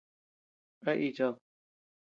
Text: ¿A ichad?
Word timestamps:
¿A 0.89 0.91
ichad? 1.09 1.33